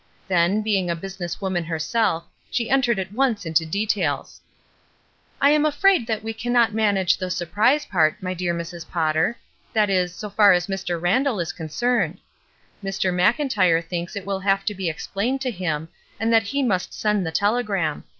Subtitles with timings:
[0.27, 4.41] Then, being a business woman herself, she entered at once into details.
[5.39, 8.89] I am afraid that we cannot manage the 'surprise' part, my dear Mrs.
[8.89, 9.37] Potter;
[9.73, 10.99] that is, so far as Mr.
[10.99, 12.17] Randall is concerned.
[12.83, 13.13] Mr.
[13.13, 15.87] Mcln tyre thinks it will have to be explained to him
[16.19, 18.03] and that he must send the telegram.